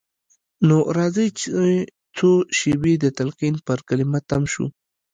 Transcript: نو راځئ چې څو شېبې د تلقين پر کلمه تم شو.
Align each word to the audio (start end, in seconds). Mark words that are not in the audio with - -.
نو 0.67 0.77
راځئ 0.97 1.27
چې 1.39 1.47
څو 2.17 2.29
شېبې 2.57 2.93
د 3.03 3.05
تلقين 3.17 3.55
پر 3.67 3.79
کلمه 3.87 4.19
تم 4.29 4.41
شو. 4.51 4.65